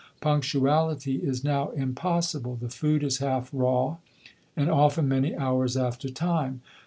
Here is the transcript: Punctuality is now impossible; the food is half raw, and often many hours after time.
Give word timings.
Punctuality 0.19 1.17
is 1.17 1.43
now 1.43 1.69
impossible; 1.69 2.55
the 2.55 2.69
food 2.69 3.03
is 3.03 3.19
half 3.19 3.51
raw, 3.53 3.97
and 4.57 4.67
often 4.67 5.07
many 5.07 5.35
hours 5.37 5.77
after 5.77 6.09
time. 6.09 6.61